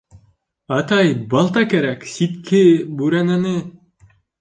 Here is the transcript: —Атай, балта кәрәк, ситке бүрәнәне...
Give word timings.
—Атай, 0.77 1.11
балта 1.35 1.63
кәрәк, 1.75 2.09
ситке 2.17 2.65
бүрәнәне... 2.99 3.57